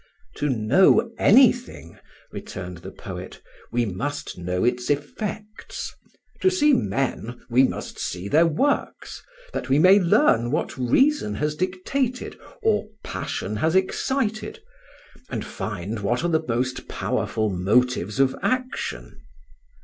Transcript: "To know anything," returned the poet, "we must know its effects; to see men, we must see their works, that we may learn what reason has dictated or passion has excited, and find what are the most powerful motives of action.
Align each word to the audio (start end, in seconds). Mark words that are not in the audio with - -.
"To 0.37 0.49
know 0.49 1.11
anything," 1.19 1.99
returned 2.31 2.77
the 2.79 2.89
poet, 2.89 3.39
"we 3.71 3.85
must 3.85 4.35
know 4.35 4.63
its 4.63 4.89
effects; 4.89 5.93
to 6.41 6.49
see 6.49 6.73
men, 6.73 7.39
we 7.51 7.61
must 7.65 7.99
see 7.99 8.27
their 8.27 8.47
works, 8.47 9.21
that 9.53 9.69
we 9.69 9.77
may 9.77 9.99
learn 9.99 10.49
what 10.49 10.75
reason 10.75 11.35
has 11.35 11.53
dictated 11.53 12.35
or 12.63 12.87
passion 13.03 13.57
has 13.57 13.75
excited, 13.75 14.63
and 15.29 15.45
find 15.45 15.99
what 15.99 16.23
are 16.23 16.29
the 16.31 16.43
most 16.47 16.87
powerful 16.87 17.51
motives 17.51 18.19
of 18.19 18.35
action. 18.41 19.21